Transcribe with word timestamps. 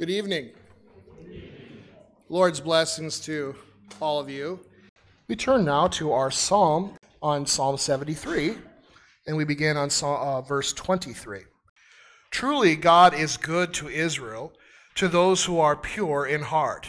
Good 0.00 0.08
evening. 0.08 0.48
Lord's 2.30 2.58
blessings 2.58 3.20
to 3.20 3.54
all 4.00 4.18
of 4.18 4.30
you. 4.30 4.60
We 5.28 5.36
turn 5.36 5.66
now 5.66 5.88
to 5.88 6.12
our 6.12 6.30
psalm 6.30 6.94
on 7.20 7.44
Psalm 7.44 7.76
73, 7.76 8.56
and 9.26 9.36
we 9.36 9.44
begin 9.44 9.76
on 9.76 9.90
uh, 10.02 10.40
verse 10.40 10.72
23. 10.72 11.40
Truly, 12.30 12.76
God 12.76 13.12
is 13.12 13.36
good 13.36 13.74
to 13.74 13.90
Israel, 13.90 14.54
to 14.94 15.06
those 15.06 15.44
who 15.44 15.60
are 15.60 15.76
pure 15.76 16.24
in 16.24 16.40
heart. 16.40 16.88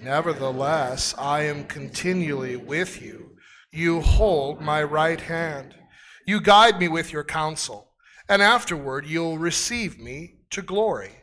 Nevertheless, 0.00 1.14
I 1.18 1.42
am 1.42 1.64
continually 1.64 2.56
with 2.56 3.02
you. 3.02 3.36
You 3.70 4.00
hold 4.00 4.62
my 4.62 4.82
right 4.82 5.20
hand. 5.20 5.74
You 6.26 6.40
guide 6.40 6.80
me 6.80 6.88
with 6.88 7.12
your 7.12 7.24
counsel, 7.24 7.90
and 8.30 8.40
afterward 8.40 9.04
you'll 9.04 9.36
receive 9.36 9.98
me 9.98 10.36
to 10.48 10.62
glory. 10.62 11.17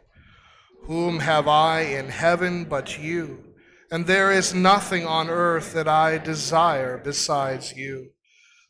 Whom 0.88 1.20
have 1.20 1.48
I 1.48 1.82
in 1.82 2.10
heaven 2.10 2.66
but 2.66 3.00
you? 3.00 3.44
And 3.92 4.06
there 4.06 4.32
is 4.32 4.54
nothing 4.54 5.06
on 5.06 5.30
earth 5.30 5.74
that 5.74 5.88
I 5.88 6.20
desire 6.20 6.98
besides 6.98 7.74
you. 7.74 8.12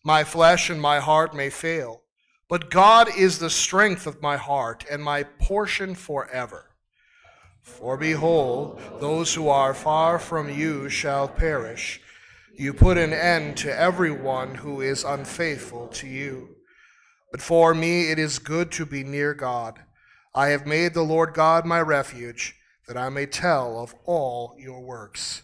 My 0.04 0.24
flesh 0.24 0.70
and 0.70 0.82
my 0.82 1.00
heart 1.00 1.36
may 1.36 1.50
fail, 1.50 2.04
but 2.48 2.70
God 2.70 3.10
is 3.18 3.40
the 3.40 3.50
strength 3.50 4.08
of 4.08 4.22
my 4.22 4.38
heart 4.38 4.86
and 4.90 5.04
my 5.04 5.24
portion 5.24 5.94
forever. 5.96 6.72
For 7.62 7.98
behold, 7.98 8.80
those 9.00 9.34
who 9.34 9.50
are 9.50 9.74
far 9.74 10.20
from 10.20 10.50
you 10.50 10.88
shall 10.88 11.28
perish. 11.28 12.00
You 12.54 12.74
put 12.74 12.98
an 12.98 13.12
end 13.12 13.58
to 13.58 13.78
everyone 13.78 14.56
who 14.56 14.80
is 14.80 15.04
unfaithful 15.04 15.88
to 15.88 16.08
you. 16.08 16.56
But 17.32 17.42
for 17.42 17.74
me 17.74 18.12
it 18.12 18.20
is 18.20 18.40
good 18.40 18.72
to 18.74 18.86
be 18.86 19.04
near 19.04 19.34
God. 19.34 19.82
I 20.38 20.50
have 20.50 20.68
made 20.68 20.94
the 20.94 21.02
Lord 21.02 21.34
God 21.34 21.66
my 21.66 21.80
refuge, 21.80 22.58
that 22.90 22.98
I 22.98 23.08
may 23.08 23.26
tell 23.26 23.80
of 23.80 23.96
all 24.04 24.54
your 24.60 24.82
works. 24.82 25.44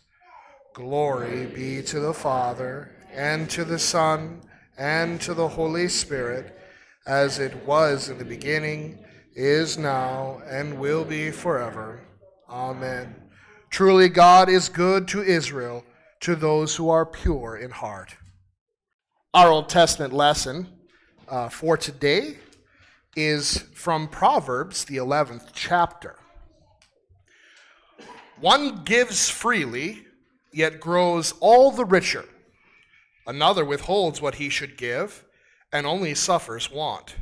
Glory 0.74 1.46
be 1.46 1.82
to 1.84 2.02
the 2.02 2.14
Father, 2.14 2.94
and 3.14 3.50
to 3.52 3.64
the 3.64 3.80
Son, 3.80 4.42
and 4.78 5.22
to 5.22 5.34
the 5.34 5.48
Holy 5.48 5.88
Spirit, 5.88 6.60
as 7.08 7.40
it 7.40 7.56
was 7.66 8.10
in 8.10 8.18
the 8.18 8.26
beginning, 8.26 9.00
is 9.34 9.78
now, 9.78 10.42
and 10.46 10.78
will 10.78 11.06
be 11.06 11.32
forever. 11.32 12.02
Amen. 12.50 13.16
Truly, 13.70 14.10
God 14.10 14.50
is 14.50 14.68
good 14.68 15.08
to 15.08 15.24
Israel, 15.24 15.86
to 16.20 16.36
those 16.36 16.76
who 16.76 16.90
are 16.90 17.06
pure 17.06 17.56
in 17.56 17.72
heart. 17.72 18.18
Our 19.34 19.52
Old 19.52 19.70
Testament 19.70 20.12
lesson 20.12 20.68
uh, 21.30 21.48
for 21.48 21.78
today 21.78 22.36
is 23.16 23.60
from 23.74 24.08
Proverbs, 24.08 24.86
the 24.86 24.98
11th 24.98 25.50
chapter. 25.54 26.16
One 28.40 28.84
gives 28.84 29.30
freely, 29.30 30.06
yet 30.54 30.80
grows 30.80 31.34
all 31.40 31.72
the 31.72 31.86
richer. 31.86 32.26
Another 33.28 33.64
withholds 33.64 34.22
what 34.22 34.36
he 34.36 34.50
should 34.50 34.78
give, 34.78 35.24
and 35.72 35.86
only 35.86 36.16
suffers 36.16 36.72
want. 36.72 37.16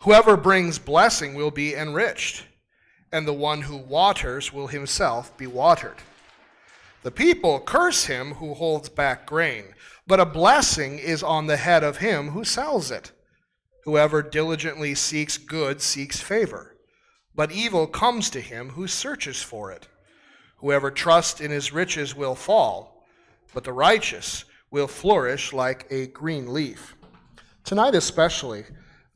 Whoever 0.00 0.36
brings 0.36 0.78
blessing 0.78 1.34
will 1.34 1.50
be 1.50 1.74
enriched, 1.74 2.44
and 3.12 3.26
the 3.26 3.32
one 3.32 3.62
who 3.62 3.76
waters 3.76 4.52
will 4.52 4.66
himself 4.66 5.36
be 5.36 5.46
watered. 5.46 5.96
The 7.02 7.10
people 7.10 7.60
curse 7.60 8.06
him 8.06 8.32
who 8.34 8.54
holds 8.54 8.88
back 8.88 9.26
grain, 9.26 9.74
but 10.06 10.20
a 10.20 10.26
blessing 10.26 10.98
is 10.98 11.22
on 11.22 11.46
the 11.46 11.56
head 11.56 11.84
of 11.84 11.98
him 11.98 12.30
who 12.30 12.44
sells 12.44 12.90
it. 12.90 13.12
Whoever 13.86 14.20
diligently 14.20 14.96
seeks 14.96 15.38
good 15.38 15.80
seeks 15.80 16.20
favor, 16.20 16.76
but 17.36 17.52
evil 17.52 17.86
comes 17.86 18.28
to 18.30 18.40
him 18.40 18.70
who 18.70 18.88
searches 18.88 19.40
for 19.40 19.70
it. 19.70 19.86
Whoever 20.56 20.90
trusts 20.90 21.40
in 21.40 21.52
his 21.52 21.72
riches 21.72 22.12
will 22.12 22.34
fall, 22.34 23.06
but 23.54 23.62
the 23.62 23.72
righteous 23.72 24.44
will 24.72 24.88
flourish 24.88 25.52
like 25.52 25.86
a 25.88 26.08
green 26.08 26.52
leaf. 26.52 26.96
Tonight, 27.62 27.94
especially, 27.94 28.64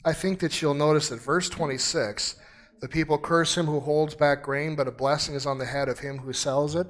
I 0.04 0.12
think 0.12 0.38
that 0.38 0.62
you'll 0.62 0.74
notice 0.74 1.08
that 1.08 1.20
verse 1.20 1.48
26 1.48 2.36
the 2.80 2.88
people 2.88 3.18
curse 3.18 3.58
him 3.58 3.66
who 3.66 3.80
holds 3.80 4.14
back 4.14 4.44
grain, 4.44 4.76
but 4.76 4.86
a 4.86 4.92
blessing 4.92 5.34
is 5.34 5.46
on 5.46 5.58
the 5.58 5.66
head 5.66 5.88
of 5.88 5.98
him 5.98 6.18
who 6.18 6.32
sells 6.32 6.76
it. 6.76 6.86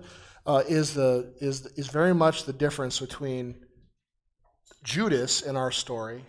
Uh, 0.46 0.62
is 0.68 0.92
the 0.92 1.34
is 1.40 1.66
is 1.76 1.88
very 1.88 2.14
much 2.14 2.44
the 2.44 2.52
difference 2.52 3.00
between 3.00 3.56
Judas 4.84 5.40
in 5.40 5.56
our 5.56 5.70
story 5.70 6.26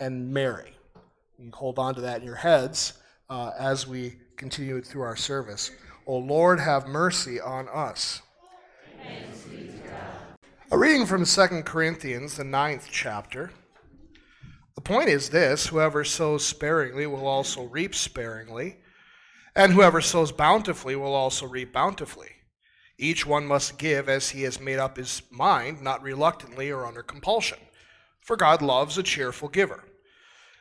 and 0.00 0.32
Mary. 0.32 0.77
You 1.40 1.52
hold 1.54 1.78
on 1.78 1.94
to 1.94 2.00
that 2.00 2.20
in 2.20 2.26
your 2.26 2.34
heads 2.34 2.94
uh, 3.30 3.52
as 3.56 3.86
we 3.86 4.16
continue 4.36 4.82
through 4.82 5.02
our 5.02 5.14
service. 5.14 5.70
O 6.04 6.16
Lord, 6.16 6.58
have 6.58 6.88
mercy 6.88 7.40
on 7.40 7.68
us. 7.68 8.22
A 10.72 10.76
reading 10.76 11.06
from 11.06 11.24
2 11.24 11.62
Corinthians, 11.62 12.36
the 12.36 12.44
ninth 12.44 12.88
chapter. 12.90 13.52
The 14.74 14.80
point 14.80 15.10
is 15.10 15.30
this 15.30 15.68
whoever 15.68 16.02
sows 16.02 16.44
sparingly 16.44 17.06
will 17.06 17.28
also 17.28 17.62
reap 17.66 17.94
sparingly, 17.94 18.78
and 19.54 19.72
whoever 19.72 20.00
sows 20.00 20.32
bountifully 20.32 20.96
will 20.96 21.14
also 21.14 21.46
reap 21.46 21.72
bountifully. 21.72 22.30
Each 22.98 23.24
one 23.24 23.46
must 23.46 23.78
give 23.78 24.08
as 24.08 24.30
he 24.30 24.42
has 24.42 24.60
made 24.60 24.80
up 24.80 24.96
his 24.96 25.22
mind, 25.30 25.82
not 25.82 26.02
reluctantly 26.02 26.72
or 26.72 26.84
under 26.84 27.02
compulsion, 27.04 27.58
for 28.22 28.36
God 28.36 28.60
loves 28.60 28.98
a 28.98 29.04
cheerful 29.04 29.48
giver. 29.48 29.84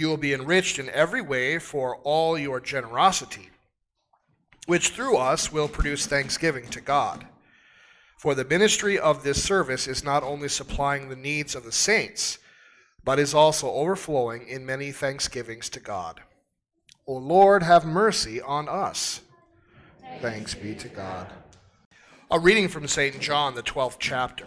You 0.00 0.08
will 0.08 0.16
be 0.16 0.32
enriched 0.32 0.78
in 0.78 0.88
every 0.88 1.20
way 1.20 1.58
for 1.58 1.98
all 2.04 2.38
your 2.38 2.58
generosity, 2.58 3.50
which 4.64 4.88
through 4.88 5.18
us 5.18 5.52
will 5.52 5.68
produce 5.68 6.06
thanksgiving 6.06 6.68
to 6.68 6.80
God. 6.80 7.26
For 8.16 8.34
the 8.34 8.46
ministry 8.46 8.98
of 8.98 9.22
this 9.22 9.44
service 9.44 9.86
is 9.86 10.02
not 10.02 10.22
only 10.22 10.48
supplying 10.48 11.10
the 11.10 11.16
needs 11.16 11.54
of 11.54 11.64
the 11.64 11.70
saints, 11.70 12.38
but 13.04 13.18
is 13.18 13.34
also 13.34 13.70
overflowing 13.70 14.48
in 14.48 14.64
many 14.64 14.90
thanksgivings 14.90 15.68
to 15.68 15.80
God. 15.80 16.22
O 17.06 17.12
Lord, 17.12 17.62
have 17.62 17.84
mercy 17.84 18.40
on 18.40 18.70
us. 18.70 19.20
Thanks 20.22 20.54
be 20.54 20.74
to 20.76 20.88
God. 20.88 21.26
A 22.30 22.38
reading 22.38 22.68
from 22.68 22.88
St. 22.88 23.20
John, 23.20 23.54
the 23.54 23.62
12th 23.62 23.96
chapter. 23.98 24.46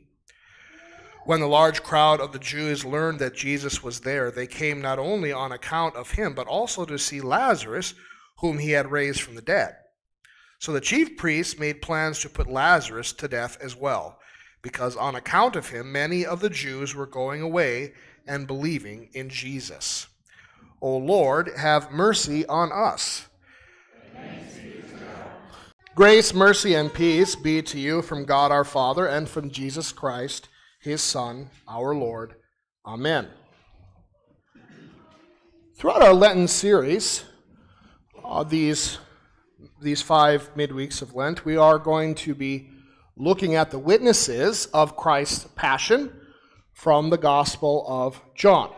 When 1.25 1.39
the 1.39 1.47
large 1.47 1.83
crowd 1.83 2.19
of 2.19 2.31
the 2.31 2.39
Jews 2.39 2.83
learned 2.83 3.19
that 3.19 3.35
Jesus 3.35 3.83
was 3.83 3.99
there, 3.99 4.31
they 4.31 4.47
came 4.47 4.81
not 4.81 4.97
only 4.97 5.31
on 5.31 5.51
account 5.51 5.95
of 5.95 6.11
him, 6.11 6.33
but 6.33 6.47
also 6.47 6.83
to 6.85 6.97
see 6.97 7.21
Lazarus, 7.21 7.93
whom 8.39 8.57
he 8.57 8.71
had 8.71 8.91
raised 8.91 9.21
from 9.21 9.35
the 9.35 9.41
dead. 9.41 9.75
So 10.59 10.71
the 10.71 10.81
chief 10.81 11.17
priests 11.17 11.59
made 11.59 11.81
plans 11.81 12.19
to 12.19 12.29
put 12.29 12.49
Lazarus 12.49 13.13
to 13.13 13.27
death 13.27 13.57
as 13.61 13.75
well, 13.75 14.19
because 14.61 14.95
on 14.95 15.15
account 15.15 15.55
of 15.55 15.69
him 15.69 15.91
many 15.91 16.25
of 16.25 16.39
the 16.39 16.49
Jews 16.49 16.95
were 16.95 17.07
going 17.07 17.41
away 17.41 17.93
and 18.27 18.47
believing 18.47 19.09
in 19.13 19.29
Jesus. 19.29 20.07
O 20.81 20.97
Lord, 20.97 21.51
have 21.57 21.91
mercy 21.91 22.45
on 22.47 22.71
us. 22.71 23.27
Grace, 25.93 26.33
mercy, 26.33 26.73
and 26.73 26.91
peace 26.91 27.35
be 27.35 27.61
to 27.61 27.77
you 27.77 28.01
from 28.01 28.25
God 28.25 28.51
our 28.51 28.63
Father 28.63 29.05
and 29.05 29.27
from 29.27 29.51
Jesus 29.51 29.91
Christ, 29.91 30.47
his 30.81 31.01
Son, 31.01 31.49
our 31.67 31.93
Lord. 31.93 32.35
Amen. 32.85 33.27
Throughout 35.75 36.01
our 36.01 36.13
Lenten 36.13 36.47
series, 36.47 37.23
uh, 38.23 38.43
these, 38.43 38.97
these 39.79 40.01
five 40.01 40.51
midweeks 40.55 41.01
of 41.01 41.15
Lent, 41.15 41.45
we 41.45 41.55
are 41.55 41.77
going 41.77 42.15
to 42.15 42.33
be 42.33 42.69
looking 43.15 43.55
at 43.55 43.69
the 43.69 43.79
witnesses 43.79 44.65
of 44.67 44.97
Christ's 44.97 45.47
passion 45.55 46.11
from 46.73 47.11
the 47.11 47.17
Gospel 47.17 47.85
of 47.87 48.19
John. 48.35 48.71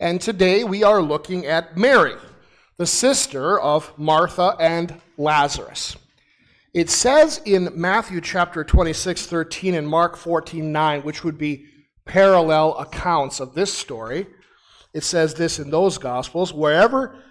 And 0.00 0.20
today 0.20 0.64
we 0.64 0.82
are 0.82 1.00
looking 1.00 1.46
at 1.46 1.76
Mary, 1.76 2.16
the 2.78 2.86
sister 2.86 3.60
of 3.60 3.96
Martha 3.96 4.56
and 4.58 5.00
Lazarus. 5.16 5.96
It 6.74 6.88
says 6.88 7.40
in 7.44 7.70
Matthew 7.74 8.20
chapter 8.20 8.64
26, 8.64 9.26
13 9.26 9.74
and 9.74 9.88
Mark 9.88 10.16
14, 10.16 10.72
9, 10.72 11.02
which 11.02 11.22
would 11.22 11.36
be 11.36 11.66
parallel 12.04 12.78
accounts 12.78 13.40
of 13.40 13.54
this 13.54 13.72
story, 13.72 14.26
it 14.94 15.04
says 15.04 15.34
this 15.34 15.58
in 15.58 15.70
those 15.70 15.98
Gospels 15.98 16.52
wherever 16.52 17.22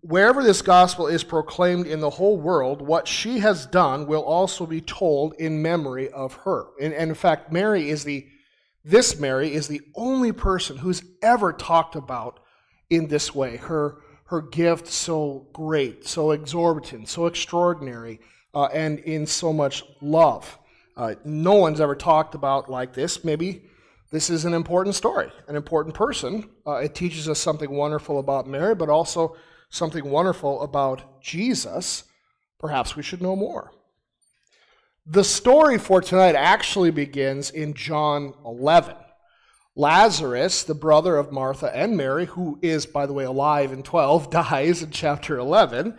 Wherever 0.00 0.42
this 0.42 0.62
gospel 0.62 1.06
is 1.06 1.22
proclaimed 1.22 1.86
in 1.86 2.00
the 2.00 2.08
whole 2.08 2.38
world, 2.38 2.80
what 2.80 3.06
she 3.06 3.40
has 3.40 3.66
done 3.66 4.06
will 4.06 4.22
also 4.22 4.64
be 4.64 4.80
told 4.80 5.34
in 5.34 5.60
memory 5.60 6.08
of 6.10 6.32
her. 6.44 6.68
And, 6.80 6.94
and, 6.94 7.10
in 7.10 7.14
fact, 7.14 7.52
Mary 7.52 7.90
is 7.90 8.02
the, 8.02 8.26
this 8.84 9.20
Mary 9.20 9.52
is 9.52 9.68
the 9.68 9.82
only 9.94 10.32
person 10.32 10.78
who's 10.78 11.02
ever 11.22 11.52
talked 11.52 11.94
about 11.94 12.40
in 12.88 13.08
this 13.08 13.34
way. 13.34 13.58
Her, 13.58 13.98
her 14.26 14.40
gift 14.40 14.86
so 14.86 15.46
great, 15.52 16.06
so 16.06 16.30
exorbitant, 16.30 17.10
so 17.10 17.26
extraordinary, 17.26 18.20
uh, 18.56 18.70
and 18.72 19.00
in 19.00 19.26
so 19.26 19.52
much 19.52 19.84
love. 20.00 20.58
Uh, 20.96 21.14
no 21.26 21.56
one's 21.56 21.78
ever 21.78 21.94
talked 21.94 22.34
about 22.34 22.70
like 22.70 22.94
this. 22.94 23.22
Maybe 23.22 23.66
this 24.10 24.30
is 24.30 24.46
an 24.46 24.54
important 24.54 24.94
story, 24.94 25.30
an 25.46 25.56
important 25.56 25.94
person. 25.94 26.48
Uh, 26.66 26.76
it 26.76 26.94
teaches 26.94 27.28
us 27.28 27.38
something 27.38 27.70
wonderful 27.70 28.18
about 28.18 28.48
Mary, 28.48 28.74
but 28.74 28.88
also 28.88 29.36
something 29.68 30.08
wonderful 30.08 30.62
about 30.62 31.20
Jesus, 31.20 32.04
perhaps 32.58 32.96
we 32.96 33.02
should 33.02 33.20
know 33.20 33.36
more. 33.36 33.72
The 35.04 35.22
story 35.22 35.76
for 35.76 36.00
tonight 36.00 36.34
actually 36.34 36.90
begins 36.90 37.50
in 37.50 37.74
John 37.74 38.32
11. 38.42 38.96
Lazarus, 39.74 40.62
the 40.62 40.74
brother 40.74 41.18
of 41.18 41.30
Martha 41.30 41.70
and 41.76 41.94
Mary, 41.94 42.24
who 42.24 42.58
is, 42.62 42.86
by 42.86 43.04
the 43.04 43.12
way, 43.12 43.24
alive 43.24 43.70
in 43.70 43.82
12, 43.82 44.30
dies 44.50 44.82
in 44.82 44.92
chapter 44.92 45.36
11. 45.36 45.98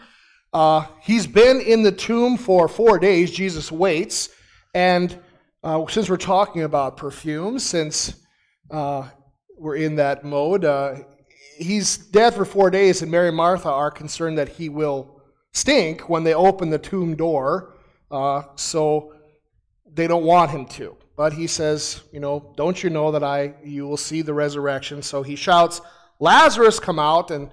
Uh, 0.53 0.85
he's 1.01 1.27
been 1.27 1.61
in 1.61 1.83
the 1.83 1.91
tomb 1.91 2.37
for 2.37 2.67
four 2.67 2.99
days. 2.99 3.31
Jesus 3.31 3.71
waits. 3.71 4.29
And 4.73 5.17
uh, 5.63 5.85
since 5.87 6.09
we're 6.09 6.17
talking 6.17 6.63
about 6.63 6.97
perfume, 6.97 7.59
since 7.59 8.15
uh, 8.71 9.09
we're 9.57 9.75
in 9.75 9.95
that 9.97 10.23
mode, 10.23 10.65
uh, 10.65 10.95
he's 11.57 11.97
dead 11.97 12.33
for 12.33 12.45
four 12.45 12.69
days, 12.69 13.01
and 13.01 13.11
Mary 13.11 13.27
and 13.27 13.37
Martha 13.37 13.69
are 13.69 13.91
concerned 13.91 14.37
that 14.37 14.49
he 14.49 14.69
will 14.69 15.21
stink 15.53 16.09
when 16.09 16.23
they 16.23 16.33
open 16.33 16.69
the 16.69 16.77
tomb 16.77 17.15
door. 17.15 17.73
Uh, 18.09 18.43
so 18.55 19.13
they 19.93 20.07
don't 20.07 20.23
want 20.23 20.51
him 20.51 20.65
to. 20.65 20.95
But 21.17 21.33
he 21.33 21.47
says, 21.47 22.01
you 22.13 22.19
know, 22.19 22.53
don't 22.55 22.81
you 22.83 22.89
know 22.89 23.11
that 23.11 23.23
I 23.23 23.55
you 23.63 23.87
will 23.87 23.97
see 23.97 24.21
the 24.21 24.33
resurrection? 24.33 25.01
So 25.01 25.23
he 25.23 25.35
shouts, 25.35 25.81
Lazarus, 26.19 26.79
come 26.79 26.99
out, 26.99 27.31
and 27.31 27.49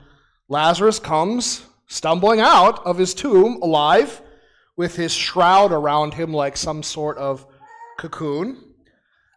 Lazarus 0.48 0.98
comes 0.98 1.64
stumbling 1.86 2.40
out 2.40 2.84
of 2.86 2.98
his 2.98 3.14
tomb 3.14 3.58
alive 3.62 4.22
with 4.76 4.96
his 4.96 5.12
shroud 5.12 5.72
around 5.72 6.14
him 6.14 6.32
like 6.32 6.56
some 6.56 6.82
sort 6.82 7.16
of 7.18 7.46
cocoon. 7.98 8.74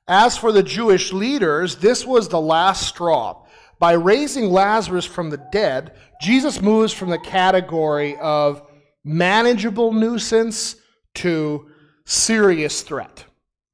As 0.08 0.38
for 0.38 0.52
the 0.52 0.64
Jewish 0.64 1.12
leaders, 1.12 1.76
this 1.78 2.06
was 2.06 2.30
the 2.30 2.42
last 2.42 2.88
straw. 2.88 3.44
By 3.80 3.94
raising 3.94 4.50
Lazarus 4.50 5.06
from 5.06 5.30
the 5.30 5.46
dead, 5.52 5.96
Jesus 6.22 6.62
moves 6.62 6.94
from 6.94 7.10
the 7.10 7.20
category 7.20 8.18
of 8.18 8.64
manageable 9.04 9.94
nuisance 9.94 10.78
to 11.16 11.70
serious 12.06 12.82
threat, 12.82 13.26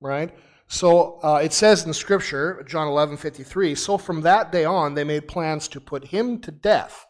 right? 0.02 0.36
So 0.68 1.20
uh, 1.22 1.40
it 1.44 1.54
says 1.54 1.86
in 1.86 1.94
Scripture, 1.94 2.66
John 2.68 2.88
11 2.88 3.18
53, 3.18 3.76
so 3.76 3.98
from 3.98 4.22
that 4.22 4.52
day 4.52 4.66
on, 4.66 4.96
they 4.96 5.04
made 5.04 5.28
plans 5.28 5.68
to 5.70 5.80
put 5.80 6.08
him 6.08 6.40
to 6.42 6.52
death. 6.52 7.06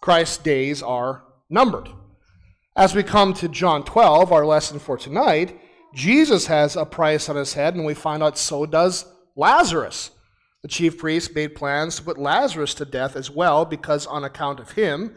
Christ's 0.00 0.38
days 0.38 0.82
are 0.82 1.24
numbered. 1.50 1.90
As 2.74 2.94
we 2.94 3.02
come 3.02 3.34
to 3.34 3.48
John 3.48 3.84
12, 3.84 4.32
our 4.32 4.46
lesson 4.46 4.78
for 4.78 4.96
tonight, 4.96 5.60
Jesus 5.94 6.46
has 6.46 6.74
a 6.74 6.86
price 6.86 7.28
on 7.28 7.36
his 7.36 7.52
head, 7.52 7.74
and 7.74 7.84
we 7.84 7.92
find 7.92 8.22
out 8.22 8.38
so 8.38 8.64
does 8.64 9.04
Lazarus. 9.36 10.10
The 10.62 10.68
chief 10.68 10.96
priests 10.96 11.34
made 11.34 11.54
plans 11.54 11.96
to 11.96 12.02
put 12.02 12.16
Lazarus 12.16 12.72
to 12.74 12.86
death 12.86 13.14
as 13.14 13.30
well, 13.30 13.66
because 13.66 14.06
on 14.06 14.24
account 14.24 14.58
of 14.58 14.70
him, 14.70 15.14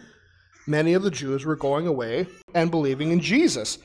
many 0.68 0.94
of 0.94 1.04
the 1.04 1.12
Jews 1.12 1.46
were 1.46 1.56
going 1.56 1.88
away 1.88 2.28
and 2.54 2.70
believing 2.70 3.12
in 3.12 3.22
Jesus. 3.22 3.78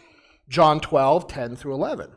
John 0.48 0.80
12, 0.80 1.28
10 1.28 1.54
through 1.54 1.74
11. 1.74 2.10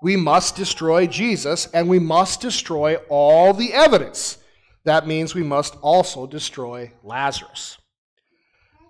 We 0.00 0.16
must 0.16 0.56
destroy 0.56 1.06
Jesus, 1.06 1.66
and 1.74 1.90
we 1.90 1.98
must 1.98 2.40
destroy 2.40 2.96
all 3.10 3.52
the 3.52 3.74
evidence. 3.74 4.38
That 4.84 5.06
means 5.06 5.34
we 5.34 5.42
must 5.42 5.76
also 5.82 6.26
destroy 6.26 6.92
Lazarus. 7.02 7.76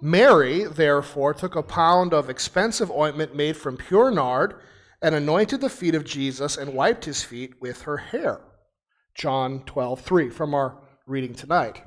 Mary, 0.00 0.64
therefore, 0.64 1.34
took 1.34 1.56
a 1.56 1.62
pound 1.62 2.14
of 2.14 2.30
expensive 2.30 2.90
ointment 2.90 3.34
made 3.34 3.56
from 3.56 3.76
pure 3.76 4.10
nard 4.10 4.54
and 5.02 5.14
anointed 5.14 5.60
the 5.60 5.68
feet 5.68 5.94
of 5.94 6.04
Jesus 6.04 6.56
and 6.56 6.74
wiped 6.74 7.04
his 7.04 7.22
feet 7.22 7.54
with 7.60 7.82
her 7.82 7.96
hair. 7.96 8.40
John 9.14 9.64
12, 9.66 10.00
3 10.00 10.30
from 10.30 10.54
our 10.54 10.78
reading 11.06 11.34
tonight. 11.34 11.82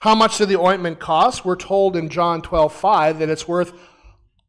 How 0.00 0.14
much 0.14 0.38
did 0.38 0.48
the 0.48 0.58
ointment 0.58 0.98
cost? 0.98 1.44
We're 1.44 1.56
told 1.56 1.96
in 1.96 2.08
John 2.08 2.42
12, 2.42 2.72
5 2.72 3.18
that 3.18 3.28
it's 3.28 3.46
worth 3.46 3.72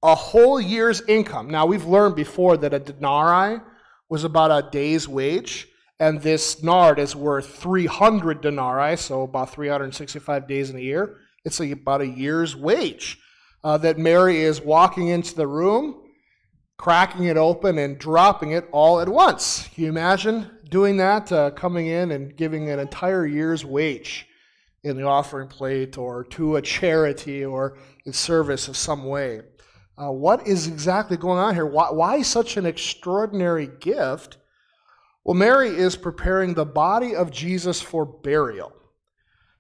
a 0.01 0.15
whole 0.15 0.59
year's 0.59 1.01
income. 1.07 1.50
Now, 1.50 1.65
we've 1.65 1.85
learned 1.85 2.15
before 2.15 2.57
that 2.57 2.73
a 2.73 2.79
denarii 2.79 3.61
was 4.09 4.23
about 4.23 4.51
a 4.51 4.69
day's 4.69 5.07
wage, 5.07 5.67
and 6.00 6.21
this 6.21 6.63
nard 6.63 7.00
is 7.00 7.15
worth 7.15 7.57
300 7.57 8.41
denarii, 8.41 8.98
so 8.98 9.24
about 9.24 9.51
365 9.51 10.48
days 10.48 10.69
in 10.69 10.77
a 10.77 10.81
year. 10.81 11.17
It's 11.45 11.59
about 11.59 12.01
a 12.01 12.07
year's 12.07 12.55
wage. 12.55 13.19
Uh, 13.63 13.77
that 13.77 13.97
Mary 13.97 14.41
is 14.41 14.59
walking 14.59 15.07
into 15.07 15.35
the 15.35 15.47
room, 15.47 16.01
cracking 16.77 17.25
it 17.25 17.38
open, 17.38 17.77
and 17.77 17.97
dropping 17.97 18.51
it 18.51 18.67
all 18.73 19.00
at 19.00 19.07
once. 19.07 19.69
Can 19.73 19.85
you 19.85 19.89
imagine 19.89 20.51
doing 20.69 20.97
that, 20.97 21.31
uh, 21.31 21.51
coming 21.51 21.88
in 21.88 22.12
and 22.12 22.35
giving 22.35 22.69
an 22.69 22.79
entire 22.79 23.25
year's 23.25 23.63
wage 23.63 24.27
in 24.83 24.97
the 24.97 25.03
offering 25.03 25.47
plate 25.47 25.97
or 25.97 26.23
to 26.25 26.57
a 26.57 26.62
charity 26.62 27.45
or 27.45 27.77
in 28.05 28.13
service 28.13 28.67
of 28.67 28.75
some 28.75 29.05
way. 29.05 29.41
Uh, 29.97 30.12
what 30.12 30.47
is 30.47 30.67
exactly 30.67 31.15
going 31.15 31.39
on 31.39 31.53
here? 31.53 31.65
Why, 31.65 31.91
why 31.91 32.21
such 32.21 32.57
an 32.57 32.65
extraordinary 32.65 33.69
gift? 33.79 34.38
Well, 35.23 35.35
Mary 35.35 35.69
is 35.69 35.95
preparing 35.95 36.53
the 36.53 36.65
body 36.65 37.15
of 37.15 37.31
Jesus 37.31 37.79
for 37.79 38.05
burial. 38.05 38.73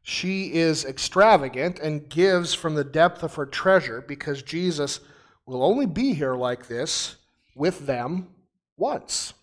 She 0.03 0.53
is 0.53 0.83
extravagant 0.83 1.79
and 1.79 2.09
gives 2.09 2.53
from 2.53 2.75
the 2.75 2.83
depth 2.83 3.23
of 3.23 3.35
her 3.35 3.45
treasure 3.45 4.03
because 4.05 4.43
Jesus 4.43 4.99
will 5.45 5.63
only 5.63 5.85
be 5.85 6.13
here 6.13 6.35
like 6.35 6.67
this 6.67 7.15
with 7.55 7.85
them 7.87 8.27
once. 8.75 9.33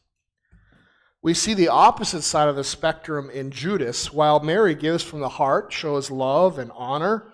We 1.22 1.32
see 1.32 1.54
the 1.54 1.68
opposite 1.68 2.22
side 2.22 2.48
of 2.48 2.56
the 2.56 2.64
spectrum 2.64 3.30
in 3.30 3.50
Judas. 3.50 4.12
While 4.12 4.40
Mary 4.40 4.74
gives 4.74 5.02
from 5.02 5.20
the 5.20 5.28
heart, 5.28 5.72
shows 5.72 6.10
love 6.10 6.58
and 6.58 6.70
honor, 6.74 7.32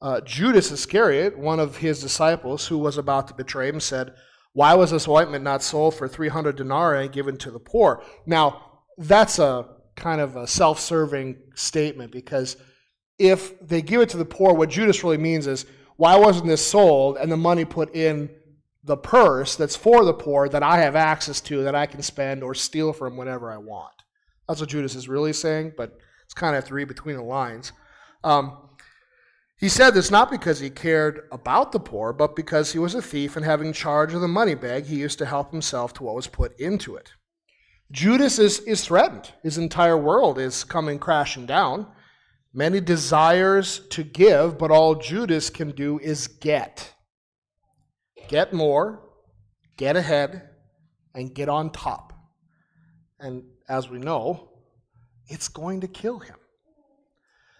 uh, 0.00 0.20
Judas 0.20 0.70
Iscariot, 0.70 1.36
one 1.36 1.58
of 1.58 1.78
his 1.78 2.00
disciples 2.00 2.68
who 2.68 2.78
was 2.78 2.96
about 2.96 3.26
to 3.28 3.34
betray 3.34 3.68
him, 3.68 3.80
said, 3.80 4.14
Why 4.52 4.74
was 4.74 4.92
this 4.92 5.08
ointment 5.08 5.42
not 5.42 5.62
sold 5.62 5.94
for 5.94 6.06
300 6.06 6.56
denarii 6.56 7.04
and 7.04 7.12
given 7.12 7.36
to 7.38 7.50
the 7.50 7.58
poor? 7.58 8.02
Now, 8.24 8.82
that's 8.96 9.38
a 9.38 9.68
kind 9.98 10.20
of 10.20 10.36
a 10.36 10.46
self 10.46 10.80
serving 10.80 11.36
statement 11.54 12.12
because 12.12 12.56
if 13.18 13.58
they 13.60 13.82
give 13.82 14.00
it 14.00 14.08
to 14.10 14.16
the 14.16 14.24
poor, 14.24 14.54
what 14.54 14.70
Judas 14.70 15.02
really 15.04 15.18
means 15.18 15.46
is, 15.46 15.66
Why 15.96 16.16
wasn't 16.16 16.46
this 16.46 16.66
sold 16.66 17.16
and 17.18 17.30
the 17.30 17.36
money 17.36 17.64
put 17.64 17.94
in 17.94 18.30
the 18.88 18.96
purse 18.96 19.54
that's 19.54 19.76
for 19.76 20.04
the 20.04 20.14
poor 20.14 20.48
that 20.48 20.62
I 20.62 20.78
have 20.78 20.96
access 20.96 21.40
to 21.42 21.62
that 21.64 21.74
I 21.74 21.86
can 21.86 22.02
spend 22.02 22.42
or 22.42 22.54
steal 22.54 22.92
from 22.92 23.16
whenever 23.16 23.52
I 23.52 23.58
want. 23.58 23.92
That's 24.48 24.60
what 24.60 24.70
Judas 24.70 24.94
is 24.94 25.08
really 25.08 25.34
saying, 25.34 25.74
but 25.76 25.98
it's 26.24 26.34
kind 26.34 26.56
of 26.56 26.70
read 26.70 26.88
between 26.88 27.16
the 27.16 27.22
lines. 27.22 27.72
Um, 28.24 28.56
he 29.58 29.68
said 29.68 29.90
this 29.90 30.10
not 30.10 30.30
because 30.30 30.60
he 30.60 30.70
cared 30.70 31.28
about 31.30 31.72
the 31.72 31.80
poor, 31.80 32.12
but 32.12 32.34
because 32.34 32.72
he 32.72 32.78
was 32.78 32.94
a 32.94 33.02
thief 33.02 33.36
and 33.36 33.44
having 33.44 33.72
charge 33.72 34.14
of 34.14 34.20
the 34.20 34.28
money 34.28 34.54
bag, 34.54 34.86
he 34.86 34.96
used 34.96 35.18
to 35.18 35.26
help 35.26 35.50
himself 35.50 35.92
to 35.94 36.04
what 36.04 36.14
was 36.14 36.26
put 36.26 36.58
into 36.58 36.96
it. 36.96 37.12
Judas 37.90 38.38
is, 38.38 38.60
is 38.60 38.84
threatened. 38.84 39.32
His 39.42 39.56
entire 39.56 39.96
world 39.96 40.38
is 40.38 40.64
coming 40.64 40.98
crashing 40.98 41.46
down. 41.46 41.86
Mary 42.52 42.80
desires 42.80 43.80
to 43.90 44.02
give, 44.02 44.58
but 44.58 44.70
all 44.70 44.94
Judas 44.94 45.48
can 45.50 45.70
do 45.70 45.98
is 45.98 46.26
get. 46.26 46.94
Get 48.28 48.52
more, 48.52 49.02
get 49.76 49.96
ahead, 49.96 50.50
and 51.14 51.34
get 51.34 51.48
on 51.48 51.70
top. 51.70 52.12
And 53.18 53.44
as 53.68 53.88
we 53.88 53.98
know, 53.98 54.50
it's 55.28 55.48
going 55.48 55.80
to 55.80 55.88
kill 55.88 56.18
him. 56.18 56.36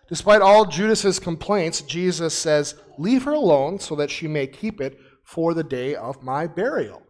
Despite 0.08 0.40
all 0.40 0.64
Judas's 0.64 1.18
complaints, 1.18 1.82
Jesus 1.82 2.34
says, 2.34 2.74
Leave 2.98 3.24
her 3.24 3.32
alone 3.32 3.78
so 3.78 3.94
that 3.96 4.10
she 4.10 4.26
may 4.26 4.46
keep 4.46 4.80
it 4.80 4.98
for 5.22 5.52
the 5.52 5.64
day 5.64 5.94
of 5.94 6.22
my 6.22 6.46
burial. 6.46 7.02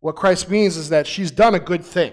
What 0.00 0.16
Christ 0.16 0.50
means 0.50 0.76
is 0.76 0.90
that 0.90 1.06
she's 1.06 1.30
done 1.30 1.54
a 1.54 1.60
good 1.60 1.84
thing. 1.84 2.12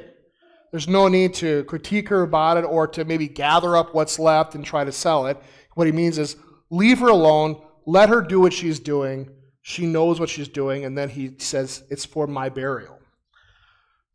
There's 0.73 0.87
no 0.87 1.07
need 1.07 1.35
to 1.35 1.63
critique 1.65 2.09
her 2.09 2.23
about 2.23 2.57
it 2.57 2.65
or 2.65 2.87
to 2.87 3.05
maybe 3.05 3.27
gather 3.27 3.77
up 3.77 3.93
what's 3.93 4.17
left 4.17 4.55
and 4.55 4.65
try 4.65 4.83
to 4.83 4.91
sell 4.91 5.27
it. 5.27 5.37
What 5.75 5.85
he 5.85 5.93
means 5.93 6.17
is 6.17 6.35
leave 6.71 6.97
her 6.97 7.09
alone, 7.09 7.61
let 7.85 8.09
her 8.09 8.23
do 8.23 8.39
what 8.39 8.53
she's 8.53 8.79
doing. 8.79 9.29
She 9.61 9.85
knows 9.85 10.19
what 10.19 10.29
she's 10.29 10.47
doing, 10.47 10.83
and 10.83 10.97
then 10.97 11.09
he 11.09 11.35
says, 11.37 11.83
It's 11.91 12.05
for 12.05 12.25
my 12.25 12.49
burial. 12.49 12.97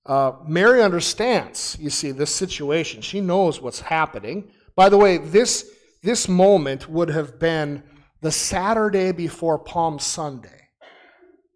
Uh, 0.05 0.33
Mary 0.49 0.83
understands, 0.83 1.77
you 1.79 1.91
see, 1.91 2.11
this 2.11 2.35
situation. 2.35 3.03
She 3.03 3.21
knows 3.21 3.61
what's 3.61 3.81
happening. 3.81 4.51
By 4.75 4.89
the 4.89 4.99
way, 4.99 5.19
this, 5.19 5.71
this 6.03 6.29
moment 6.29 6.91
would 6.91 7.11
have 7.11 7.39
been 7.39 7.85
the 8.21 8.33
Saturday 8.33 9.13
before 9.13 9.61
Palm 9.61 10.01
Sunday, 10.01 10.71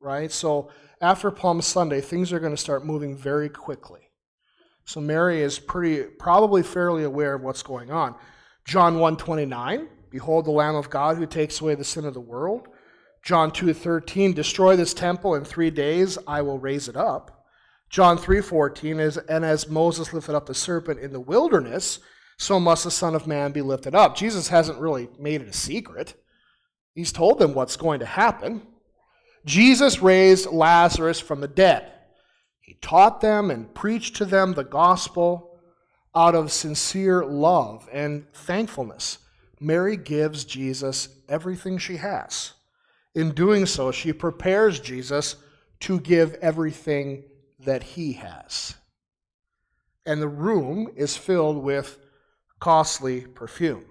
right? 0.00 0.30
So 0.30 0.71
after 1.00 1.32
Palm 1.32 1.61
Sunday, 1.61 2.00
things 2.00 2.32
are 2.32 2.38
going 2.38 2.54
to 2.54 2.56
start 2.56 2.87
moving 2.87 3.16
very 3.16 3.49
quickly. 3.49 4.01
So 4.84 5.00
Mary 5.00 5.42
is 5.42 5.58
pretty, 5.58 6.02
probably 6.02 6.62
fairly 6.62 7.04
aware 7.04 7.34
of 7.34 7.42
what's 7.42 7.62
going 7.62 7.90
on. 7.90 8.14
John 8.64 8.96
1:29, 8.98 9.88
behold 10.10 10.44
the 10.44 10.50
Lamb 10.50 10.74
of 10.74 10.90
God 10.90 11.16
who 11.16 11.26
takes 11.26 11.60
away 11.60 11.74
the 11.74 11.84
sin 11.84 12.04
of 12.04 12.14
the 12.14 12.20
world. 12.20 12.68
John 13.22 13.50
2:13, 13.50 14.34
destroy 14.34 14.76
this 14.76 14.94
temple 14.94 15.34
in 15.34 15.44
3 15.44 15.70
days 15.70 16.18
I 16.26 16.42
will 16.42 16.58
raise 16.58 16.88
it 16.88 16.96
up. 16.96 17.44
John 17.90 18.18
3:14 18.18 18.98
is 18.98 19.18
and 19.18 19.44
as 19.44 19.68
Moses 19.68 20.12
lifted 20.12 20.34
up 20.34 20.46
the 20.46 20.54
serpent 20.54 20.98
in 20.98 21.12
the 21.12 21.20
wilderness, 21.20 22.00
so 22.38 22.58
must 22.58 22.84
the 22.84 22.90
son 22.90 23.14
of 23.14 23.26
man 23.26 23.52
be 23.52 23.62
lifted 23.62 23.94
up. 23.94 24.16
Jesus 24.16 24.48
hasn't 24.48 24.80
really 24.80 25.08
made 25.18 25.42
it 25.42 25.48
a 25.48 25.52
secret. 25.52 26.14
He's 26.94 27.12
told 27.12 27.38
them 27.38 27.54
what's 27.54 27.76
going 27.76 28.00
to 28.00 28.06
happen. 28.06 28.66
Jesus 29.44 30.02
raised 30.02 30.50
Lazarus 30.50 31.20
from 31.20 31.40
the 31.40 31.48
dead. 31.48 31.92
He 32.62 32.75
taught 32.75 33.21
them 33.21 33.50
and 33.50 33.75
preached 33.75 34.16
to 34.16 34.25
them 34.25 34.54
the 34.54 34.64
gospel 34.64 35.59
out 36.14 36.35
of 36.35 36.52
sincere 36.52 37.25
love 37.25 37.88
and 37.92 38.33
thankfulness. 38.33 39.19
Mary 39.61 39.97
gives 39.97 40.45
Jesus 40.45 41.09
everything 41.28 41.76
she 41.76 41.97
has. 41.97 42.52
In 43.14 43.33
doing 43.33 43.66
so, 43.66 43.90
she 43.90 44.12
prepares 44.12 44.81
Jesus 44.81 45.37
to 45.81 46.00
give 46.00 46.35
everything 46.35 47.25
that 47.59 47.83
he 47.83 48.14
has. 48.14 48.76
And 50.07 50.23
the 50.23 50.28
room 50.28 50.88
is 50.97 51.16
filled 51.16 51.59
with 51.59 51.99
costly 52.61 53.23
perfume. 53.23 53.85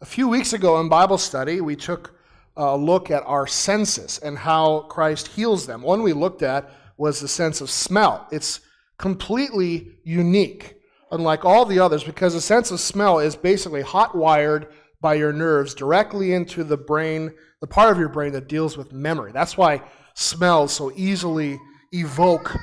A 0.00 0.06
few 0.06 0.28
weeks 0.28 0.54
ago 0.54 0.80
in 0.80 0.88
Bible 0.88 1.18
study, 1.18 1.60
we 1.60 1.76
took 1.76 2.18
a 2.56 2.76
look 2.76 3.10
at 3.10 3.22
our 3.24 3.46
senses 3.46 4.18
and 4.18 4.36
how 4.38 4.80
Christ 4.88 5.28
heals 5.28 5.66
them. 5.66 5.82
One 5.82 6.02
we 6.02 6.12
looked 6.12 6.42
at 6.42 6.70
was 6.96 7.20
the 7.20 7.28
sense 7.28 7.60
of 7.60 7.70
smell. 7.70 8.28
It's 8.30 8.60
completely 8.98 9.98
unique, 10.04 10.76
unlike 11.10 11.44
all 11.44 11.64
the 11.64 11.80
others, 11.80 12.04
because 12.04 12.34
the 12.34 12.40
sense 12.40 12.70
of 12.70 12.80
smell 12.80 13.18
is 13.18 13.36
basically 13.36 13.82
hot 13.82 14.16
wired 14.16 14.68
by 15.00 15.14
your 15.14 15.32
nerves 15.32 15.74
directly 15.74 16.32
into 16.32 16.62
the 16.64 16.76
brain, 16.76 17.32
the 17.60 17.66
part 17.66 17.90
of 17.90 17.98
your 17.98 18.08
brain 18.08 18.32
that 18.32 18.48
deals 18.48 18.76
with 18.76 18.92
memory. 18.92 19.32
That's 19.32 19.56
why 19.56 19.82
smells 20.14 20.72
so 20.72 20.92
easily 20.94 21.58
evoke 21.92 22.56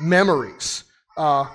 memories. 0.00 0.84
Uh, 1.16 1.46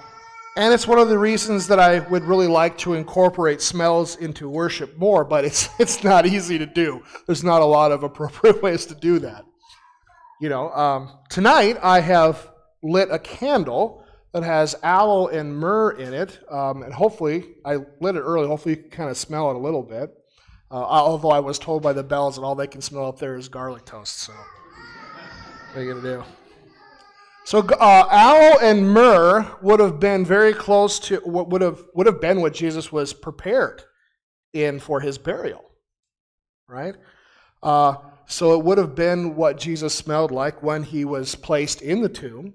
and 0.55 0.74
it's 0.74 0.88
one 0.88 1.00
of 1.00 1.09
the 1.09 1.17
reasons 1.17 1.67
that 1.67 1.79
I 1.79 2.00
would 2.00 2.24
really 2.24 2.48
like 2.48 2.77
to 2.79 2.93
incorporate 2.93 3.62
smells 3.62 4.15
into 4.15 4.50
worship 4.50 4.98
more, 4.98 5.24
but 5.24 5.45
it's, 5.45 5.69
it's 5.79 6.03
not 6.03 6.25
easy 6.25 6.57
to 6.57 6.65
do. 6.65 7.03
There's 7.27 7.43
not 7.43 7.62
a 7.62 7.65
lot 7.65 7.91
of 7.91 8.03
appropriate 8.03 8.62
ways 8.63 8.86
to 8.88 8.95
do 8.95 9.19
that. 9.19 9.45
You 10.41 10.48
know, 10.48 10.72
um, 10.72 11.12
tonight 11.29 11.77
I 11.84 12.00
have 12.00 12.50
lit 12.81 13.10
a 13.12 13.19
candle 13.19 14.05
that 14.31 14.43
has 14.43 14.74
aloe 14.84 15.27
and 15.27 15.53
myrrh 15.53 15.91
in 15.91 16.13
it, 16.13 16.39
um, 16.50 16.81
and 16.81 16.93
hopefully, 16.93 17.43
I 17.65 17.79
lit 18.00 18.15
it 18.15 18.22
early, 18.22 18.48
hopefully 18.48 18.75
you 18.75 18.81
can 18.84 18.89
kind 18.89 19.10
of 19.10 19.17
smell 19.17 19.51
it 19.51 19.58
a 19.58 19.60
little 19.60 19.84
bit. 19.84 20.12
Uh, 20.72 20.75
although 20.75 21.31
I 21.31 21.39
was 21.39 21.60
told 21.60 21.84
by 21.84 21.91
the 21.91 22.03
bells 22.03 22.38
that 22.38 22.43
all 22.43 22.55
they 22.55 22.67
can 22.67 22.79
smell 22.79 23.08
up 23.08 23.19
there 23.19 23.36
is 23.36 23.50
garlic 23.50 23.84
toast, 23.84 24.19
so 24.19 24.31
what 24.31 25.81
are 25.81 25.84
you 25.84 25.96
to 25.96 26.01
do? 26.01 26.24
So 27.43 27.60
uh, 27.60 28.08
aloe 28.10 28.60
and 28.62 28.88
myrrh 28.88 29.46
would 29.62 29.81
have 29.81 30.00
been 30.00 30.24
very 30.24 30.53
close 30.53 31.00
to 31.01 31.17
what 31.17 31.50
would 31.50 31.62
have 31.62 31.84
would 31.96 32.08
have 32.08 32.22
been 32.22 32.39
what 32.39 32.53
Jesus 32.53 32.93
was 32.93 33.12
prepared 33.12 33.84
in 34.53 34.79
for 34.79 35.01
his 35.01 35.17
burial, 35.17 35.65
right? 36.65 36.96
Uh, 37.62 37.96
so 38.29 38.53
it 38.57 38.63
would 38.63 38.77
have 38.77 38.95
been 38.95 39.36
what 39.36 39.57
Jesus 39.57 39.93
smelled 39.93 40.31
like 40.31 40.63
when 40.63 40.83
he 40.83 41.03
was 41.03 41.36
placed 41.36 41.81
in 41.81 42.01
the 42.01 42.07
tomb, 42.07 42.53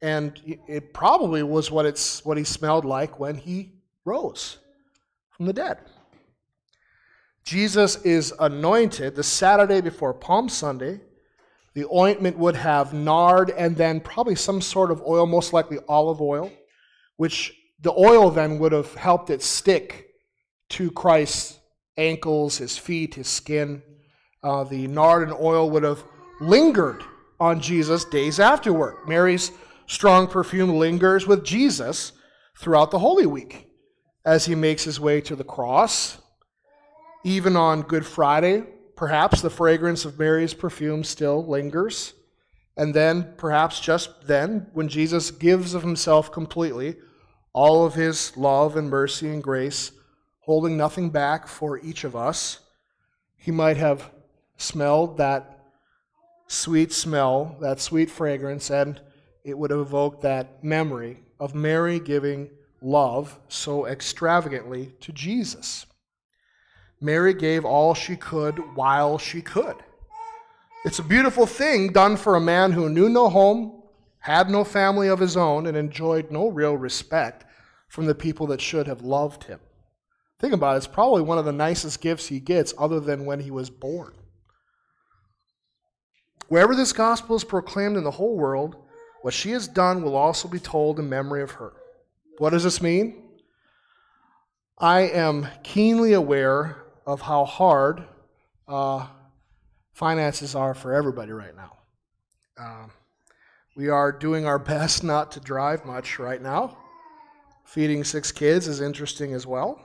and 0.00 0.40
it 0.66 0.94
probably 0.94 1.42
was 1.42 1.70
what 1.70 1.84
it's 1.84 2.24
what 2.24 2.38
he 2.38 2.44
smelled 2.44 2.84
like 2.84 3.20
when 3.20 3.34
he 3.34 3.74
rose 4.04 4.58
from 5.30 5.46
the 5.46 5.52
dead. 5.52 5.78
Jesus 7.44 7.96
is 7.96 8.32
anointed 8.38 9.14
the 9.14 9.22
Saturday 9.22 9.80
before 9.80 10.14
Palm 10.14 10.48
Sunday 10.48 11.00
the 11.74 11.86
ointment 11.92 12.36
would 12.38 12.56
have 12.56 12.92
nard 12.92 13.50
and 13.50 13.76
then 13.76 14.00
probably 14.00 14.34
some 14.34 14.60
sort 14.60 14.90
of 14.90 15.02
oil, 15.06 15.26
most 15.26 15.52
likely 15.52 15.78
olive 15.88 16.20
oil, 16.20 16.52
which 17.16 17.54
the 17.80 17.92
oil 17.92 18.30
then 18.30 18.58
would 18.58 18.72
have 18.72 18.94
helped 18.94 19.30
it 19.30 19.42
stick 19.42 20.10
to 20.70 20.90
Christ's 20.90 21.58
ankles, 21.96 22.58
his 22.58 22.76
feet, 22.76 23.14
his 23.14 23.28
skin. 23.28 23.82
Uh, 24.42 24.64
the 24.64 24.86
nard 24.88 25.28
and 25.28 25.36
oil 25.38 25.70
would 25.70 25.82
have 25.82 26.02
lingered 26.40 27.02
on 27.38 27.60
Jesus 27.60 28.04
days 28.04 28.40
afterward. 28.40 28.96
Mary's 29.06 29.52
strong 29.86 30.26
perfume 30.26 30.76
lingers 30.76 31.26
with 31.26 31.44
Jesus 31.44 32.12
throughout 32.58 32.90
the 32.90 32.98
Holy 32.98 33.26
Week 33.26 33.68
as 34.24 34.46
he 34.46 34.54
makes 34.54 34.84
his 34.84 35.00
way 35.00 35.20
to 35.20 35.36
the 35.36 35.44
cross. 35.44 36.18
Even 37.24 37.56
on 37.56 37.82
Good 37.82 38.04
Friday, 38.04 38.64
Perhaps 39.02 39.40
the 39.40 39.50
fragrance 39.50 40.04
of 40.04 40.16
Mary's 40.16 40.54
perfume 40.54 41.02
still 41.02 41.44
lingers. 41.44 42.14
And 42.76 42.94
then, 42.94 43.34
perhaps 43.36 43.80
just 43.80 44.28
then, 44.28 44.68
when 44.74 44.86
Jesus 44.86 45.32
gives 45.32 45.74
of 45.74 45.82
himself 45.82 46.30
completely, 46.30 46.94
all 47.52 47.84
of 47.84 47.94
his 47.94 48.36
love 48.36 48.76
and 48.76 48.88
mercy 48.88 49.28
and 49.28 49.42
grace, 49.42 49.90
holding 50.40 50.76
nothing 50.76 51.10
back 51.10 51.48
for 51.48 51.80
each 51.80 52.04
of 52.04 52.14
us, 52.14 52.60
he 53.36 53.50
might 53.50 53.76
have 53.76 54.10
smelled 54.62 55.16
that 55.18 55.64
sweet 56.46 56.92
smell, 56.92 57.56
that 57.60 57.80
sweet 57.80 58.10
fragrance, 58.10 58.70
and 58.70 59.00
it 59.44 59.56
would 59.58 59.72
evoke 59.72 60.20
that 60.20 60.62
memory 60.62 61.18
of 61.40 61.54
Mary 61.54 61.98
giving 61.98 62.50
love 62.80 63.38
so 63.48 63.86
extravagantly 63.86 64.94
to 65.00 65.12
Jesus. 65.12 65.86
Mary 67.00 67.34
gave 67.34 67.64
all 67.64 67.94
she 67.94 68.16
could 68.16 68.58
while 68.76 69.18
she 69.18 69.42
could. 69.42 69.76
It's 70.84 70.98
a 70.98 71.04
beautiful 71.04 71.46
thing 71.46 71.92
done 71.92 72.16
for 72.16 72.36
a 72.36 72.40
man 72.40 72.72
who 72.72 72.88
knew 72.88 73.08
no 73.08 73.28
home, 73.28 73.82
had 74.18 74.50
no 74.50 74.62
family 74.62 75.08
of 75.08 75.18
his 75.18 75.36
own, 75.36 75.66
and 75.66 75.76
enjoyed 75.76 76.30
no 76.30 76.48
real 76.48 76.76
respect 76.76 77.44
from 77.88 78.06
the 78.06 78.14
people 78.14 78.46
that 78.48 78.60
should 78.60 78.86
have 78.86 79.02
loved 79.02 79.44
him. 79.44 79.60
Think 80.38 80.54
about 80.54 80.74
it, 80.74 80.78
it's 80.78 80.86
probably 80.86 81.22
one 81.22 81.38
of 81.38 81.44
the 81.44 81.52
nicest 81.52 82.00
gifts 82.00 82.26
he 82.26 82.40
gets 82.40 82.74
other 82.78 83.00
than 83.00 83.24
when 83.24 83.40
he 83.40 83.50
was 83.50 83.70
born. 83.70 84.14
Wherever 86.52 86.74
this 86.74 86.92
gospel 86.92 87.34
is 87.34 87.44
proclaimed 87.44 87.96
in 87.96 88.04
the 88.04 88.10
whole 88.10 88.36
world, 88.36 88.76
what 89.22 89.32
she 89.32 89.52
has 89.52 89.66
done 89.66 90.02
will 90.02 90.14
also 90.14 90.46
be 90.46 90.58
told 90.58 90.98
in 90.98 91.08
memory 91.08 91.42
of 91.42 91.52
her. 91.52 91.72
What 92.36 92.50
does 92.50 92.62
this 92.62 92.82
mean? 92.82 93.22
I 94.76 95.00
am 95.00 95.48
keenly 95.62 96.12
aware 96.12 96.76
of 97.06 97.22
how 97.22 97.46
hard 97.46 98.04
uh, 98.68 99.06
finances 99.94 100.54
are 100.54 100.74
for 100.74 100.92
everybody 100.92 101.32
right 101.32 101.56
now. 101.56 101.78
Um, 102.58 102.90
we 103.74 103.88
are 103.88 104.12
doing 104.12 104.44
our 104.44 104.58
best 104.58 105.02
not 105.02 105.32
to 105.32 105.40
drive 105.40 105.86
much 105.86 106.18
right 106.18 106.42
now. 106.42 106.76
Feeding 107.64 108.04
six 108.04 108.30
kids 108.30 108.68
is 108.68 108.82
interesting 108.82 109.32
as 109.32 109.46
well. 109.46 109.82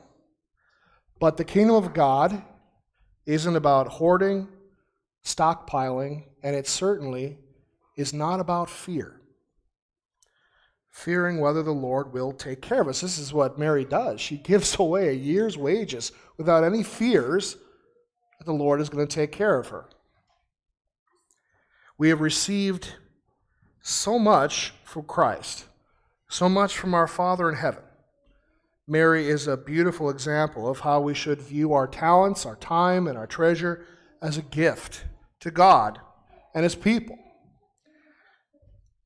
But 1.22 1.38
the 1.38 1.46
kingdom 1.46 1.78
of 1.78 1.94
God 1.94 2.44
isn't 3.26 3.56
about 3.56 3.88
hoarding, 3.88 4.50
stockpiling, 5.24 6.26
and 6.48 6.56
it 6.56 6.66
certainly 6.66 7.38
is 7.98 8.14
not 8.14 8.40
about 8.40 8.70
fear. 8.70 9.20
fearing 10.90 11.42
whether 11.42 11.62
the 11.62 11.74
Lord 11.74 12.14
will 12.14 12.32
take 12.32 12.62
care 12.62 12.80
of 12.80 12.88
us. 12.88 13.02
This 13.02 13.20
is 13.20 13.34
what 13.34 13.60
Mary 13.60 13.84
does. 13.84 14.22
She 14.22 14.38
gives 14.38 14.80
away 14.80 15.10
a 15.10 15.12
year's 15.12 15.58
wages 15.58 16.14
without 16.38 16.64
any 16.64 16.84
fears 16.84 17.58
that 18.40 18.46
the 18.46 18.54
Lord 18.54 18.80
is 18.80 18.88
going 18.88 19.06
to 19.06 19.14
take 19.14 19.34
care 19.34 19.60
of 19.60 19.68
her. 19.68 19.90
We 21.98 22.08
have 22.08 22.22
received 22.22 22.94
so 23.82 24.18
much 24.18 24.74
from 24.86 25.04
Christ, 25.04 25.66
so 26.30 26.48
much 26.48 26.78
from 26.78 26.94
our 26.94 27.08
Father 27.08 27.50
in 27.50 27.56
heaven. 27.56 27.84
Mary 28.88 29.30
is 29.30 29.48
a 29.48 29.58
beautiful 29.58 30.10
example 30.10 30.70
of 30.70 30.80
how 30.80 31.02
we 31.02 31.14
should 31.14 31.42
view 31.42 31.74
our 31.74 31.88
talents, 31.88 32.46
our 32.46 32.56
time, 32.56 33.06
and 33.06 33.18
our 33.18 33.28
treasure 33.28 33.86
as 34.22 34.38
a 34.38 34.42
gift 34.42 35.04
to 35.42 35.52
God 35.52 36.00
and 36.58 36.64
His 36.64 36.74
people. 36.74 37.16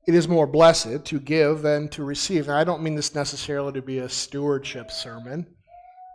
It 0.07 0.15
is 0.15 0.29
more 0.29 0.47
blessed 0.47 1.03
to 1.03 1.19
give 1.19 1.61
than 1.61 1.89
to 1.89 2.05
receive. 2.05 2.47
And 2.47 2.55
I 2.55 2.63
don't 2.63 2.81
mean 2.81 2.95
this 2.95 3.13
necessarily 3.13 3.73
to 3.73 3.81
be 3.81 3.97
a 3.97 4.07
stewardship 4.07 4.89
sermon, 4.89 5.45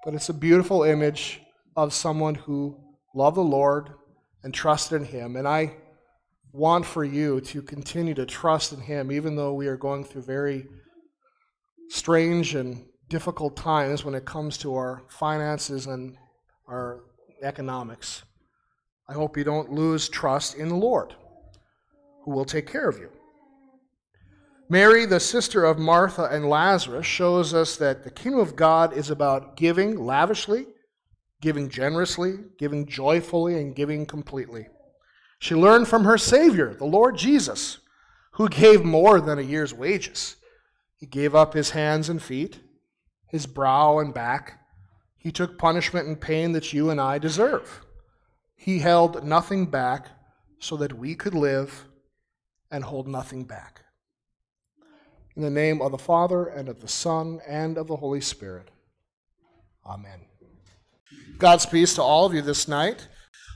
but 0.02 0.14
it's 0.14 0.30
a 0.30 0.34
beautiful 0.34 0.82
image 0.82 1.42
of 1.76 1.92
someone 1.92 2.36
who 2.36 2.80
loved 3.14 3.36
the 3.36 3.42
Lord 3.42 3.90
and 4.44 4.54
trusted 4.54 5.02
in 5.02 5.06
Him. 5.06 5.36
And 5.36 5.46
I 5.46 5.76
want 6.52 6.86
for 6.86 7.04
you 7.04 7.42
to 7.42 7.60
continue 7.60 8.14
to 8.14 8.24
trust 8.24 8.72
in 8.72 8.80
Him, 8.80 9.12
even 9.12 9.36
though 9.36 9.52
we 9.52 9.66
are 9.66 9.76
going 9.76 10.04
through 10.04 10.22
very 10.22 10.64
strange 11.90 12.54
and 12.54 12.86
difficult 13.10 13.58
times 13.58 14.06
when 14.06 14.14
it 14.14 14.24
comes 14.24 14.56
to 14.56 14.74
our 14.74 15.02
finances 15.10 15.84
and 15.84 16.16
our 16.66 17.02
economics. 17.42 18.22
I 19.06 19.12
hope 19.12 19.36
you 19.36 19.44
don't 19.44 19.70
lose 19.70 20.08
trust 20.08 20.56
in 20.56 20.70
the 20.70 20.74
Lord, 20.74 21.14
who 22.26 22.32
will 22.32 22.44
take 22.44 22.66
care 22.66 22.88
of 22.88 22.98
you. 22.98 23.08
Mary, 24.68 25.06
the 25.06 25.20
sister 25.20 25.64
of 25.64 25.78
Martha 25.78 26.24
and 26.24 26.50
Lazarus, 26.50 27.06
shows 27.06 27.54
us 27.54 27.76
that 27.76 28.02
the 28.02 28.10
kingdom 28.10 28.40
of 28.40 28.56
God 28.56 28.92
is 28.92 29.10
about 29.10 29.56
giving 29.56 30.04
lavishly, 30.04 30.66
giving 31.40 31.70
generously, 31.70 32.38
giving 32.58 32.84
joyfully, 32.84 33.60
and 33.60 33.76
giving 33.76 34.04
completely. 34.04 34.66
She 35.38 35.54
learned 35.54 35.86
from 35.86 36.04
her 36.04 36.18
Savior, 36.18 36.74
the 36.74 36.84
Lord 36.84 37.16
Jesus, 37.16 37.78
who 38.32 38.48
gave 38.48 38.84
more 38.84 39.20
than 39.20 39.38
a 39.38 39.42
year's 39.42 39.72
wages. 39.72 40.34
He 40.96 41.06
gave 41.06 41.32
up 41.32 41.54
his 41.54 41.70
hands 41.70 42.08
and 42.08 42.20
feet, 42.20 42.58
his 43.28 43.46
brow 43.46 44.00
and 44.00 44.12
back. 44.12 44.60
He 45.16 45.30
took 45.30 45.58
punishment 45.58 46.08
and 46.08 46.20
pain 46.20 46.50
that 46.52 46.72
you 46.72 46.90
and 46.90 47.00
I 47.00 47.18
deserve. 47.18 47.82
He 48.56 48.80
held 48.80 49.24
nothing 49.24 49.66
back 49.66 50.08
so 50.58 50.76
that 50.78 50.98
we 50.98 51.14
could 51.14 51.34
live 51.34 51.84
and 52.70 52.84
hold 52.84 53.08
nothing 53.08 53.44
back. 53.44 53.82
In 55.36 55.42
the 55.42 55.50
name 55.50 55.82
of 55.82 55.92
the 55.92 55.98
Father, 55.98 56.46
and 56.46 56.68
of 56.68 56.80
the 56.80 56.88
Son, 56.88 57.40
and 57.46 57.76
of 57.76 57.88
the 57.88 57.96
Holy 57.96 58.20
Spirit. 58.20 58.70
Amen. 59.84 60.20
God's 61.38 61.66
peace 61.66 61.94
to 61.96 62.02
all 62.02 62.24
of 62.24 62.32
you 62.32 62.42
this 62.42 62.66
night. 62.66 63.06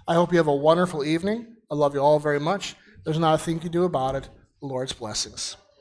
I 0.07 0.14
hope 0.14 0.33
you 0.33 0.38
have 0.38 0.47
a 0.47 0.55
wonderful 0.55 1.05
evening. 1.05 1.57
I 1.71 1.75
love 1.75 1.95
you 1.95 2.00
all 2.00 2.19
very 2.19 2.40
much. 2.40 2.76
There's 3.05 3.19
not 3.19 3.35
a 3.35 3.38
thing 3.38 3.55
you 3.55 3.61
can 3.61 3.73
do 3.73 3.85
about 3.85 4.14
it. 4.14 4.29
The 4.61 4.67
Lord's 4.67 4.93
blessings. 4.93 5.57